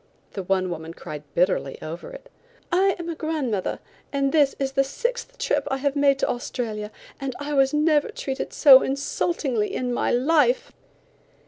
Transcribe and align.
The 0.33 0.41
one 0.41 0.71
woman 0.71 0.95
cried 0.95 1.21
bitterly 1.35 1.77
over 1.79 2.11
it. 2.11 2.31
"I 2.71 2.95
am 2.97 3.07
a 3.07 3.13
grandmother, 3.13 3.77
and 4.11 4.31
this 4.31 4.55
is 4.57 4.71
the 4.71 4.83
sixth 4.83 5.37
trip 5.37 5.67
I 5.69 5.77
have 5.77 5.95
made 5.95 6.17
to 6.17 6.27
Australia, 6.27 6.89
and 7.19 7.35
I 7.39 7.53
was 7.53 7.71
never 7.71 8.09
treated 8.09 8.51
so 8.51 8.81
insultingly 8.81 9.71
in 9.71 9.93
my 9.93 10.09
life." 10.09 10.71